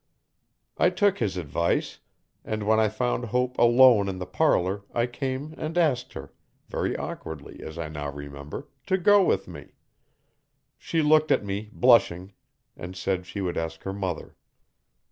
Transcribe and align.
I 0.79 0.89
took 0.89 1.19
his 1.19 1.37
advice 1.37 1.99
and 2.43 2.63
when 2.63 2.79
I 2.79 2.89
found 2.89 3.25
Hope 3.25 3.55
alone 3.59 4.09
in 4.09 4.17
the 4.17 4.25
parlour 4.25 4.81
I 4.95 5.05
came 5.05 5.53
and 5.59 5.77
asked 5.77 6.13
her, 6.13 6.33
very 6.69 6.97
awkwardly 6.97 7.61
as 7.61 7.77
I 7.77 7.87
now 7.87 8.09
remember, 8.09 8.67
to 8.87 8.97
go 8.97 9.23
with 9.23 9.47
me. 9.47 9.73
She 10.79 11.03
looked 11.03 11.29
at 11.31 11.45
me, 11.45 11.69
blushing, 11.71 12.33
and 12.75 12.95
said 12.95 13.27
she 13.27 13.41
would 13.41 13.57
ask 13.59 13.83
her 13.83 13.93
mother. 13.93 14.35